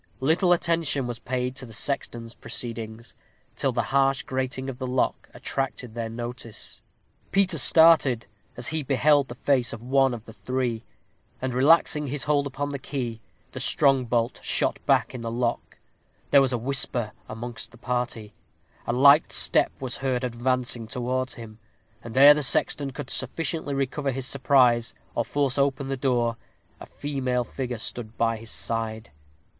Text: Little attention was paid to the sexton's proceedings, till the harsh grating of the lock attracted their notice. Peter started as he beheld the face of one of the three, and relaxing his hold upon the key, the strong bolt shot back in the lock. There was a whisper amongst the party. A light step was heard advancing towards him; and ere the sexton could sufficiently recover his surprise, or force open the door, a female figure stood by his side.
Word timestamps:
Little 0.19 0.51
attention 0.51 1.05
was 1.05 1.19
paid 1.19 1.55
to 1.57 1.65
the 1.67 1.73
sexton's 1.73 2.33
proceedings, 2.33 3.13
till 3.55 3.71
the 3.71 3.83
harsh 3.93 4.23
grating 4.23 4.67
of 4.67 4.79
the 4.79 4.87
lock 4.87 5.29
attracted 5.31 5.93
their 5.93 6.09
notice. 6.09 6.81
Peter 7.31 7.59
started 7.59 8.25
as 8.57 8.69
he 8.69 8.81
beheld 8.81 9.27
the 9.27 9.35
face 9.35 9.73
of 9.73 9.83
one 9.83 10.15
of 10.15 10.25
the 10.25 10.33
three, 10.33 10.81
and 11.39 11.53
relaxing 11.53 12.07
his 12.07 12.23
hold 12.23 12.47
upon 12.47 12.69
the 12.69 12.79
key, 12.79 13.21
the 13.51 13.59
strong 13.59 14.05
bolt 14.05 14.39
shot 14.41 14.83
back 14.87 15.13
in 15.13 15.21
the 15.21 15.29
lock. 15.29 15.77
There 16.31 16.41
was 16.41 16.51
a 16.51 16.57
whisper 16.57 17.11
amongst 17.29 17.69
the 17.69 17.77
party. 17.77 18.33
A 18.87 18.93
light 18.93 19.31
step 19.31 19.71
was 19.79 19.97
heard 19.97 20.23
advancing 20.23 20.87
towards 20.87 21.35
him; 21.35 21.59
and 22.03 22.17
ere 22.17 22.33
the 22.33 22.41
sexton 22.41 22.89
could 22.89 23.11
sufficiently 23.11 23.75
recover 23.75 24.09
his 24.09 24.25
surprise, 24.25 24.95
or 25.13 25.23
force 25.23 25.59
open 25.59 25.85
the 25.85 25.95
door, 25.95 26.37
a 26.79 26.87
female 26.87 27.43
figure 27.43 27.77
stood 27.77 28.17
by 28.17 28.37
his 28.37 28.49
side. 28.49 29.11